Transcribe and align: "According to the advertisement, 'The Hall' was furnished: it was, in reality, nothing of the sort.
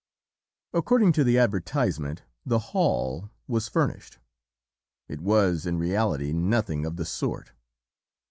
"According 0.73 1.11
to 1.11 1.23
the 1.23 1.37
advertisement, 1.37 2.23
'The 2.43 2.57
Hall' 2.73 3.29
was 3.47 3.67
furnished: 3.67 4.17
it 5.07 5.21
was, 5.21 5.67
in 5.67 5.77
reality, 5.77 6.33
nothing 6.33 6.87
of 6.87 6.95
the 6.95 7.05
sort. 7.05 7.51